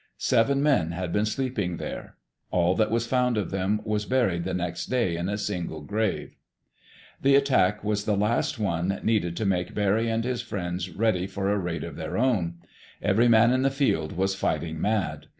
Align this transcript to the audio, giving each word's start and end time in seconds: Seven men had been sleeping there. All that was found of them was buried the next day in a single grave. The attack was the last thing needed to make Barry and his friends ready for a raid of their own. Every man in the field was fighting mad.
Seven 0.17 0.63
men 0.63 0.93
had 0.93 1.13
been 1.13 1.27
sleeping 1.27 1.77
there. 1.77 2.15
All 2.49 2.73
that 2.73 2.89
was 2.89 3.05
found 3.05 3.37
of 3.37 3.51
them 3.51 3.81
was 3.83 4.07
buried 4.07 4.45
the 4.45 4.53
next 4.55 4.87
day 4.87 5.15
in 5.15 5.29
a 5.29 5.37
single 5.37 5.81
grave. 5.81 6.33
The 7.21 7.35
attack 7.35 7.83
was 7.83 8.05
the 8.05 8.17
last 8.17 8.55
thing 8.55 8.97
needed 9.03 9.37
to 9.37 9.45
make 9.45 9.75
Barry 9.75 10.09
and 10.09 10.23
his 10.23 10.41
friends 10.41 10.89
ready 10.89 11.27
for 11.27 11.51
a 11.51 11.59
raid 11.59 11.83
of 11.83 11.97
their 11.97 12.17
own. 12.17 12.55
Every 12.99 13.27
man 13.27 13.51
in 13.51 13.61
the 13.61 13.69
field 13.69 14.13
was 14.17 14.33
fighting 14.33 14.81
mad. 14.81 15.27